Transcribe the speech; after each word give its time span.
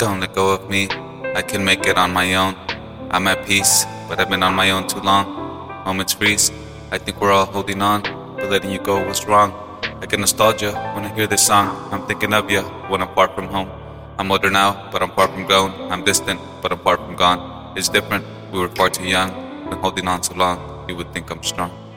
Don't 0.00 0.18
let 0.18 0.34
go 0.34 0.54
of 0.54 0.70
me, 0.70 0.88
I 1.36 1.42
can 1.42 1.62
make 1.62 1.84
it 1.84 1.98
on 1.98 2.10
my 2.14 2.32
own. 2.32 2.56
I'm 3.10 3.28
at 3.28 3.44
peace, 3.46 3.84
but 4.08 4.18
I've 4.18 4.30
been 4.30 4.42
on 4.42 4.54
my 4.54 4.70
own 4.70 4.88
too 4.88 5.00
long. 5.00 5.26
Moments 5.84 6.14
freeze, 6.14 6.50
I 6.90 6.96
think 6.96 7.20
we're 7.20 7.32
all 7.32 7.44
holding 7.44 7.82
on, 7.82 8.00
but 8.36 8.48
letting 8.48 8.70
you 8.70 8.78
go 8.78 9.06
was 9.06 9.26
wrong. 9.26 9.52
I 10.00 10.06
get 10.06 10.18
nostalgia 10.18 10.72
when 10.94 11.04
I 11.04 11.14
hear 11.14 11.26
this 11.26 11.46
song. 11.46 11.68
I'm 11.92 12.06
thinking 12.06 12.32
of 12.32 12.50
you 12.50 12.62
when 12.88 13.02
I'm 13.02 13.14
far 13.14 13.28
from 13.28 13.48
home. 13.48 13.68
I'm 14.18 14.32
older 14.32 14.50
now, 14.50 14.88
but 14.90 15.02
I'm 15.02 15.10
far 15.10 15.28
from 15.28 15.44
grown. 15.44 15.70
I'm 15.92 16.02
distant, 16.02 16.40
but 16.62 16.72
I'm 16.72 16.78
far 16.78 16.96
from 16.96 17.14
gone. 17.14 17.76
It's 17.76 17.90
different, 17.90 18.24
we 18.52 18.58
were 18.58 18.70
far 18.70 18.88
too 18.88 19.04
young. 19.04 19.28
Been 19.68 19.80
holding 19.80 20.08
on 20.08 20.22
so 20.22 20.32
long, 20.32 20.88
you 20.88 20.96
would 20.96 21.12
think 21.12 21.30
I'm 21.30 21.42
strong. 21.42 21.89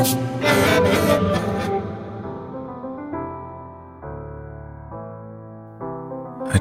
I 0.00 0.02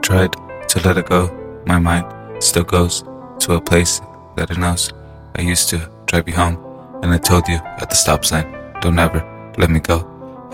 tried 0.02 0.34
to 0.68 0.81
let 0.84 0.97
it 0.97 1.06
go. 1.06 1.30
My 1.66 1.80
mind 1.80 2.44
still 2.44 2.66
goes 2.66 3.06
to 3.40 3.53
a 3.53 3.62
place 3.62 4.02
that 4.36 4.52
it 4.52 4.58
knows. 4.58 4.91
I 5.38 5.41
used 5.41 5.69
to 5.69 5.90
drive 6.06 6.28
you 6.28 6.36
home, 6.36 6.58
and 7.02 7.13
I 7.13 7.18
told 7.18 7.47
you 7.47 7.56
at 7.56 7.90
the 7.90 7.96
stop 7.96 8.25
sign, 8.25 8.46
don't 8.81 9.00
ever 9.00 9.24
let 9.58 9.69
me 9.69 9.80
go. 9.80 10.06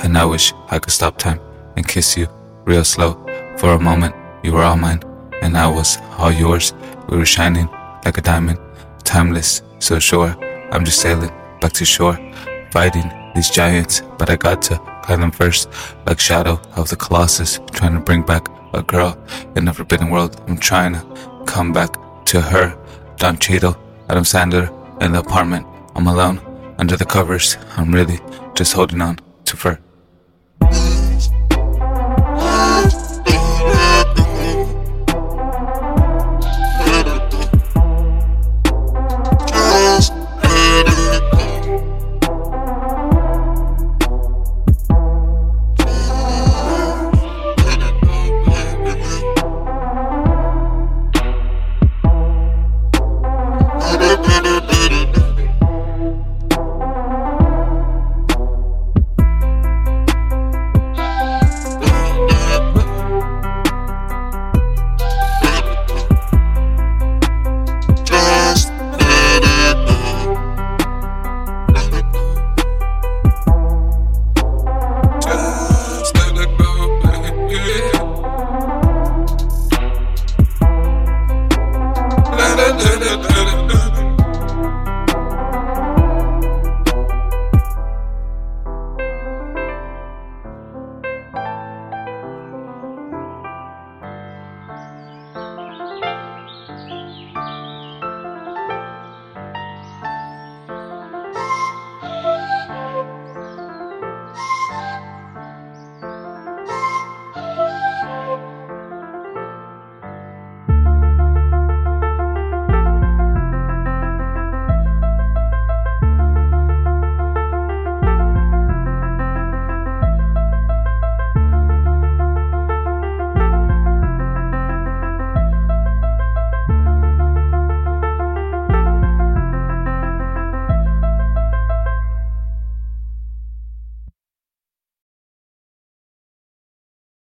And 0.04 0.16
I 0.16 0.26
wish 0.26 0.54
I 0.70 0.78
could 0.78 0.94
stop 0.94 1.18
time 1.18 1.40
and 1.76 1.88
kiss 1.88 2.16
you 2.16 2.28
real 2.66 2.84
slow. 2.84 3.16
For 3.58 3.72
a 3.74 3.80
moment, 3.80 4.14
you 4.44 4.52
were 4.52 4.62
all 4.62 4.78
mine, 4.78 5.02
and 5.42 5.58
I 5.58 5.68
was 5.68 5.98
all 6.20 6.32
yours. 6.32 6.72
We 7.10 7.18
were 7.18 7.26
shining 7.26 7.68
like 8.06 8.20
a 8.20 8.22
diamond, 8.22 8.60
timeless, 9.04 9.64
so 9.80 9.98
sure. 9.98 10.36
I'm 10.72 10.86
just 10.86 11.00
sailing 11.00 11.32
back 11.62 11.72
to 11.74 11.86
shore, 11.86 12.20
fighting 12.76 13.10
these 13.34 13.50
giants, 13.50 14.02
but 14.18 14.30
I 14.30 14.36
got 14.36 14.62
to 14.64 14.76
climb 15.02 15.22
them 15.22 15.32
first, 15.32 15.70
like 16.06 16.20
Shadow 16.20 16.60
of 16.76 16.90
the 16.90 16.98
Colossus, 16.98 17.62
trying 17.72 17.94
to 17.94 18.02
bring 18.02 18.22
back 18.22 18.50
a 18.74 18.84
girl 18.84 19.18
in 19.56 19.64
the 19.64 19.74
forbidden 19.74 20.10
world. 20.10 20.42
I'm 20.46 20.58
trying 20.58 20.92
to 20.96 21.02
come 21.46 21.72
back 21.72 21.92
to 22.26 22.42
her. 22.42 22.78
Don 23.16 23.38
Cheadle, 23.38 23.78
Adam 24.10 24.26
Sandler, 24.26 24.68
in 25.02 25.14
the 25.14 25.20
apartment. 25.20 25.66
I'm 25.96 26.08
alone 26.08 26.38
under 26.78 26.98
the 26.98 27.06
covers. 27.06 27.56
I'm 27.78 27.94
really 27.94 28.20
just 28.56 28.74
holding 28.74 29.02
on 29.02 29.20
to 29.46 29.56
fur. 29.56 29.80